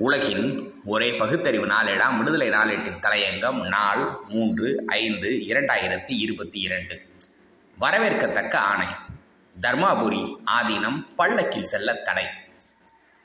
[0.00, 7.02] உலகின் ஒரே பகுத்தறிவு நாளேடாம் விடுதலை நாளேட்டின் தலையங்கம் நாள் மூன்று ஐந்து இரண்டாயிரத்தி இருபத்தி இரண்டு.
[7.80, 8.86] வரவேற்கத்தக்க ஆணை.
[9.60, 12.24] தர்மாபுரி ஆதீனம் பல்லக்கில் செல்ல தடை.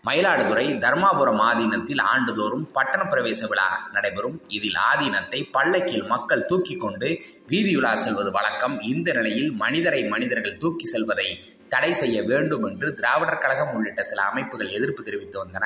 [0.06, 4.44] மயிலாடுதுறை தர்மாபுரம் ஆதீனத்தில் ஆண்டுதோறும் பட்டண பிரவேச விழா நடைபெறும்.
[4.48, 8.82] இதில் ஆதீனத்தை பல்லக்கில் மக்கள் தூக்கி கொண்டு வீதியுலா செல்வது வழக்கம்.
[8.82, 14.68] இந்த நிலையில் மனிதரை மனிதர்கள் தூக்கி செல்வதை தடை செய்ய வேண்டும் என்று திராவிடர் கழகம் உள்ளிட்ட சில அமைப்புகள்
[14.68, 15.66] எதிர்ப்பு தெரிவித்து வந்தன.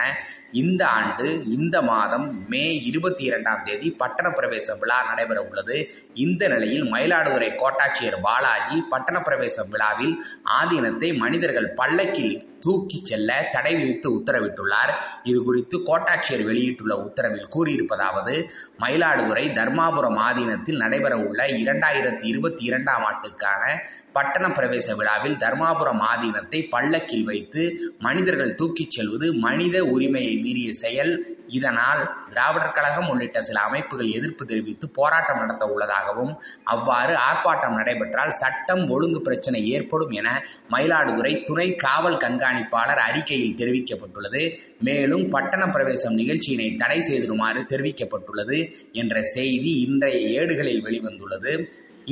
[0.52, 5.92] இந்த ஆண்டு இந்த மாதம் மே இருபத்தி இரண்டாம் தேதி பட்டண பிரவேச விழா நடைபெற உள்ளது.
[6.14, 10.24] இந்த நிலையில் மயிலாடுதுறை கோட்டாட்சியர் பாலாஜி பட்டண பிரவேச விழாவில்
[10.62, 14.94] ஆதீனத்தை மனிதர்கள் பல்லக்கில் தூக்கி செல்ல தடை விதித்து உத்தரவிட்டுள்ளார்.
[15.24, 18.36] இது குறித்து கோட்டாட்சியர் வெளியிட்டுள்ள உத்தரவில் கூறியிருப்பதாவது
[18.84, 23.64] மயிலாடுதுறை தர்மாபுரம் ஆதீனத்தில் நடைபெறவுள்ள இரண்டாயிரத்தி இருபத்தி இரண்டாம் ஆண்டுக்கான
[24.12, 27.64] பட்டண பிரவேச விழாவில் தர்மாபுரம் ஆதீனத்தை பல்லக்கில் வைத்து
[28.00, 31.14] மனிதர்கள் தூக்கிச் செல்வது மனித உரிமையை மீறிய செயல்
[31.50, 36.34] இதனால் திராவிடர் கழகம் உள்ளிட்ட சில அமைப்புகள் எதிர்ப்பு தெரிவித்து போராட்டம் நடத்த உள்ளதாகவும்
[36.64, 40.30] அவ்வாறு ஆர்ப்பாட்டம் நடைபெற்றால் சட்டம் ஒழுங்கு பிரச்சனை ஏற்படும் என
[40.72, 44.44] மயிலாடுதுறை துணை காவல் கண்காணிப்பாளர் அறிக்கையில் தெரிவிக்கப்பட்டுள்ளது.
[44.80, 48.60] மேலும் பட்டண பிரவேசம் நிகழ்ச்சியினை தடை செய்திடுமாறு தெரிவிக்கப்பட்டுள்ளது
[48.92, 51.54] என்ற செய்தி இன்றைய ஏடுகளில் வெளிவந்துள்ளது.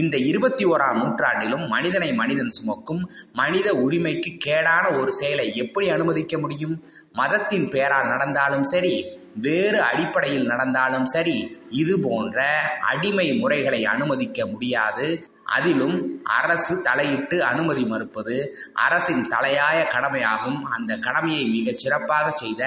[0.02, 3.02] இந்த இருபத்தி ஓராம் நூற்றாண்டிலும் மனிதனை மனிதன் சுமக்கும்
[3.34, 6.76] மனித உரிமைக்கு கேடான ஒரு செயலை எப்படி அனுமதிக்க முடியும்?
[7.14, 8.96] மதத்தின் பெயரால் நடந்தாலும் சரி
[9.46, 11.38] வேறு அடிப்படையில் நடந்தாலும் சரி
[11.82, 12.46] இது போன்ற
[12.92, 15.08] அடிமை முறைகளை அனுமதிக்க முடியாது.
[15.58, 15.98] அதிலும்
[16.40, 18.36] அரசு தலையிட்டு அனுமதி மறுப்பது
[18.86, 20.60] அரசின் தலையாய கடமையாகும்.
[20.76, 22.64] அந்த கடமையை மிகச் சிறப்பாக செய்த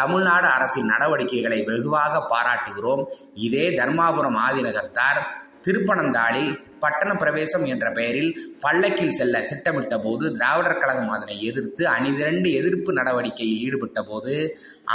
[0.00, 3.04] தமிழ்நாடு அரசின் நடவடிக்கைகளை வெகுவாக பாராட்டுகிறோம்.
[3.46, 5.22] இதே தர்மாபுரம் ஆதிநகர்த்தார்
[5.64, 12.92] திருப்பனந்தாளில் பட்டண பிரவேசம் என்ற பெயரில் பல்லக்கில் செல்ல திட்டமிட்ட போது திராவிடர் கழகம் அதனை எதிர்த்து அணிதிரண்டு எதிர்ப்பு
[12.92, 14.34] நடவடிக்கையில் ஈடுபட்ட போது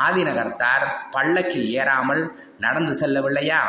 [0.06, 2.24] ஆதிநகர்த்தார் பல்லக்கில் ஏறாமல்
[2.60, 3.62] நடந்து செல்லவில்லையா?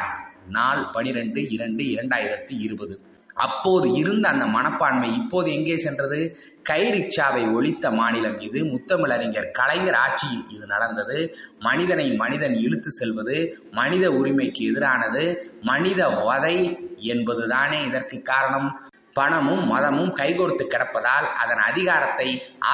[0.49, 2.95] நாள் பனிரெண்டு இரண்டு இரண்டாயிரத்தி இருபது.
[3.35, 6.19] அப்போது இருந்த அந்த மனப்பான்மை இப்போது எங்கே சென்றது?
[6.63, 8.61] கை ரிக்ஷாவை ஒழித்த மாநிலம் இது.
[8.65, 11.19] முத்தமிழறிஞர் கலைஞர் ஆட்சியில் இது நடந்தது.
[11.59, 13.37] மனிதனை மனிதன் இழுத்து செல்வது
[13.71, 15.25] மனித உரிமைக்கு எதிரானது
[15.63, 16.57] மனித வதை
[17.01, 18.71] என்பதுதானே இதற்கு காரணம்.
[19.13, 22.27] பணமும் மதமும் கைகோர்த்து கிடப்பதால் அதன் அதிகாரத்தை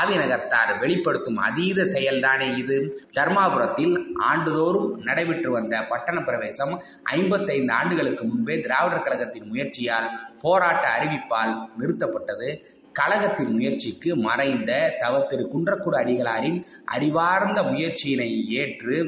[0.03, 2.77] ஆதிநகர்த்தார் வெளிப்படுத்தும் அதீத செயல்தானே இது.
[3.13, 10.09] தர்மாபுரத்தில் ஆண்டுதோறும் நடைபெற்று வந்த பட்டண பிரவேசம் ஐம்பத்தைந்து ஆண்டுகளுக்கு முன்பே திராவிடர் கழகத்தின் முயற்சியால்
[10.41, 12.51] போராட்ட அறிவிப்பால் நிறுத்தப்பட்டது.
[12.93, 18.99] கழகத்தின் முயற்சிக்கு மறைந்த தவ திரு குன்றக்குடு அடிகளாரின் அறிவார்ந்த முயற்சியினை ஏற்று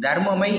[0.00, 0.52] தர்மமை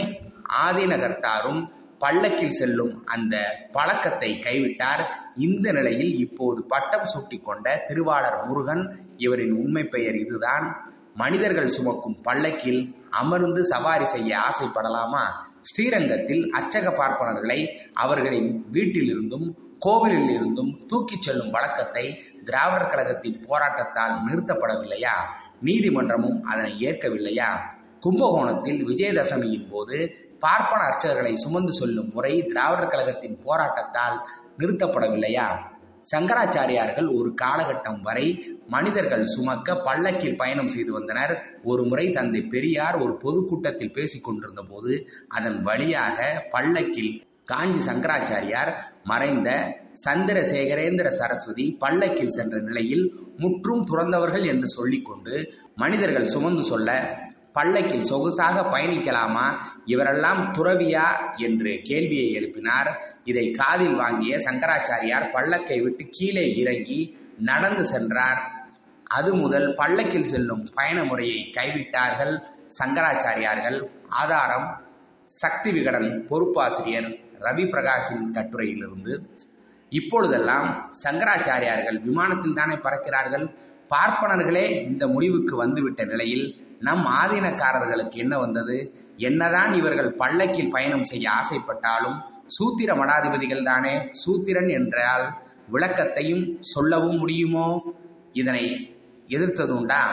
[0.67, 1.61] ஆதிநகர்த்தாரும்
[2.05, 3.35] பல்லக்கில் செல்லும் அந்த
[3.71, 5.03] பழக்கத்தை கைவிட்டார்.
[5.45, 8.83] இந்த நிலையில் இப்போது பட்டம் சூட்டி கொண்ட திருவாளர் முருகன்
[9.17, 10.65] இவரின் உண்மை பெயர் இதுதான்.
[11.13, 15.23] மனிதர்கள் சுமக்கும் பல்லக்கில் அமர்ந்து சவாரி செய்ய ஆசைப்படலாமா?
[15.61, 17.59] ஸ்ரீரங்கத்தில் அர்ச்சக பார்ப்பனர்களை
[18.03, 19.47] அவர்களின் வீட்டிலிருந்தும்
[19.79, 22.05] கோவிலில் இருந்தும் தூக்கிச் செல்லும் வழக்கத்தை
[22.43, 25.15] திராவிடர் கழகத்தின் போராட்டத்தால் நிறுத்தப்படவில்லையா?
[25.65, 27.49] நீதிமன்றமும் அதனை ஏற்கவில்லையா?
[28.03, 29.97] கும்பகோணத்தில் விஜயதசமியின் போது
[30.39, 34.17] பார்ப்பன அர்ச்சகர்களை சுமந்து சொல்லும் முறை திராவிடர் கழகத்தின் போராட்டத்தால்
[34.59, 35.47] நிறுத்தப்படவில்லையா?
[36.11, 38.25] சங்கராச்சாரியார்கள் ஒரு காலகட்டம் வரை
[38.67, 41.33] மனிதர்கள் சுமக்க பல்லக்கில் பயணம் செய்து வந்தனர்.
[41.63, 44.93] ஒரு முறை தந்தை பெரியார் ஒரு பொதுக்கூட்டத்தில் பேசிக் கொண்டிருந்த போது
[45.27, 47.13] அதன் வழியாக பல்லக்கில்
[47.45, 48.71] காஞ்சி சங்கராச்சாரியார்
[49.03, 49.49] மறைந்த
[50.05, 53.05] சந்திரசேகரேந்திர சரஸ்வதி பல்லக்கில் சென்ற நிலையில்
[53.37, 55.35] முற்றும் துறந்தவர்கள் என்று சொல்லிக்கொண்டு
[55.75, 56.89] மனிதர்கள் சுமந்து சொல்ல
[57.55, 59.45] பல்லக்கில் சொகுசாக பயணிக்கலாமா?
[59.85, 61.05] இவரெல்லாம் துறவியா?
[61.35, 62.91] என்று கேள்வியை எழுப்பினார்.
[63.23, 68.69] இதை காதில் வாங்கிய சங்கராச்சாரியார் பல்லக்கை விட்டு கீழே இறங்கி நடந்து சென்றார்.
[69.03, 72.39] அது முதல் பல்லக்கில் செல்லும் பயண முறையை கைவிட்டார்கள்
[72.83, 73.89] சங்கராச்சாரியார்கள்.
[74.07, 74.81] ஆதாரம்
[75.23, 79.13] சக்தி விகடன் பொறுப்பாசிரியர் ரவி பிரகாஷின் கட்டுரையிலிருந்து.
[79.89, 83.55] இப்பொழுதெல்லாம் சங்கராச்சாரியார்கள் விமானத்தில் தானே பறக்கிறார்கள்?
[83.89, 88.77] பார்ப்பனர்களே இந்த முடிவுக்கு வந்துவிட்ட நிலையில் நம் ஆதீனக்காரர்களுக்கு என்ன வந்தது?
[89.17, 92.17] என்னதான் இவர்கள் பல்லக்கில் பயணம் செய்ய ஆசைப்பட்டாலும்
[92.47, 93.95] சூத்திர மடாதிபதிகள் தானே?
[94.23, 95.25] சூத்திரன் என்றால்
[95.73, 97.67] விளக்கத்தையும் சொல்லவும் முடியுமோ?
[98.31, 98.65] இதனை
[99.27, 100.03] எதிர்த்ததுண்டா?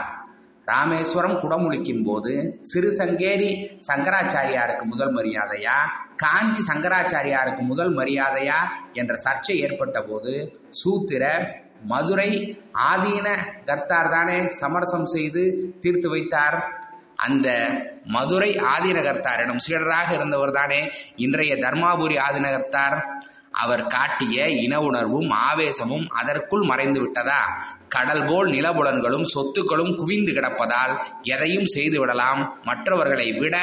[0.65, 3.49] ராமேஸ்வரம் குடமுழிக்கும் போது சிறு சங்கேரி
[3.87, 5.77] சங்கராச்சாரியாருக்கு முதல் மரியாதையா?
[6.15, 8.59] காஞ்சி சங்கராச்சாரியாருக்கு முதல் மரியாதையா?
[8.93, 10.33] என்ற சர்ச்சை ஏற்பட்ட போது
[10.69, 11.23] சூத்திர
[11.83, 12.57] மதுரை
[12.91, 13.27] ஆதீன
[13.65, 16.57] கர்த்தார் தானே சமரசம் செய்து தீர்த்து வைத்தார்.
[17.15, 17.47] அந்த
[18.05, 22.97] மதுரை ஆதீனகர்த்தாரிடம் சீடராக இருந்தவர் தானே இன்றைய தர்மாபுரி ஆதிநகர்த்தார்
[23.51, 27.41] அவர் காட்டிய இன உணர்வும் ஆவேசமும் அதற்குள் மறைந்து விட்டதா?
[27.89, 33.57] கடல் போல் நிலபுலன்களும் சொத்துக்களும் குவிந்து கிடப்பதால் எதையும் செய்து விடலாம் மற்றவர்களை விட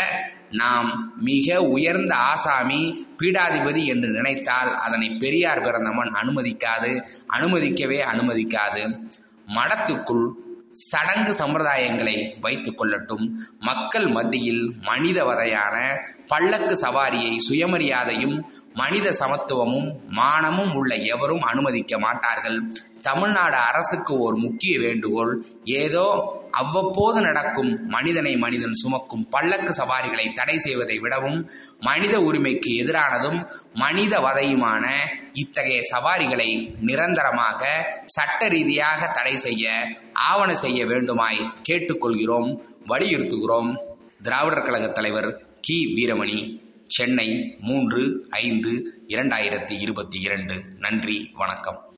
[0.51, 7.05] நாம் மிக உயர்ந்த ஆசாமி பீடாதிபதி என்று நினைத்தால் அதனை பெரியார் பிறந்தவன் அனுமதிக்காது
[7.39, 8.99] அனுமதிக்கவே அனுமதிக்காது.
[9.47, 10.31] மடத்துக்குள்
[10.71, 13.31] சடங்கு சம்பிரதாயங்களை வைத்து கொள்ளட்டும்.
[13.59, 18.43] மக்கள் மத்தியில் மனித வரையான பல்லக்கு சவாரியை சுயமரியாதையும்
[18.75, 22.75] மனித சமத்துவமும் மானமும் உள்ள எவரும் அனுமதிக்க மாட்டார்கள்.
[23.01, 30.99] தமிழ்நாடு அரசுக்கு ஒரு முக்கிய வேண்டுகோள் ஏதோ அவ்வப்போது நடக்கும் மனிதனை மனிதன் சுமக்கும் பல்லக்கு சவாரிகளை தடை செய்வதை
[30.99, 31.51] விடவும்
[31.81, 34.87] மனித உரிமைக்கு எதிரானதும் மனித வதையுமான
[35.33, 39.83] இத்தகைய சவாரிகளை நிரந்தரமாக சட்ட ரீதியாக தடை செய்ய
[40.13, 42.57] ஆவண செய்ய வேண்டுமாய் கேட்டுக்கொள்கிறோம்
[42.89, 43.77] வலியுறுத்துகிறோம்.
[44.23, 45.95] திராவிடர் கழக தலைவர் கி.
[45.97, 50.63] வீரமணி சென்னை மூன்று ஐந்து இரண்டாயிரத்தி இருபத்தி இரண்டு.
[50.79, 51.89] நன்றி வணக்கம்.